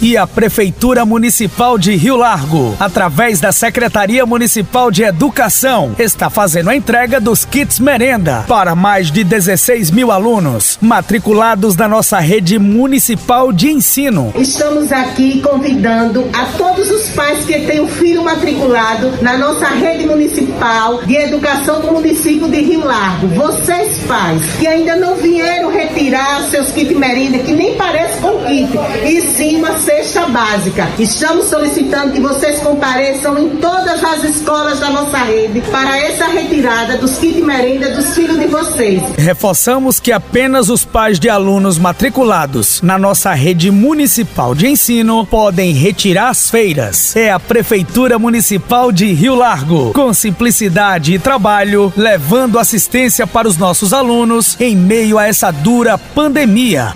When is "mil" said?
9.90-10.12